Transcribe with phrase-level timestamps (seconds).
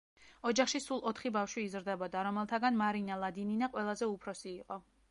[0.51, 4.85] ოჯახში სულ ოთხი ბავშვი იზრდებოდა, რომელთაგან მარინა ლადინინა ყველაზე უფროსი იყო.